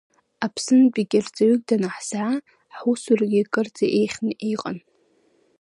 [0.45, 2.35] Аԥснынтәигьы рҵаҩык данаҳзаа,
[2.75, 4.77] ҳусурагьы кырӡа иеиӷьханы иҟан.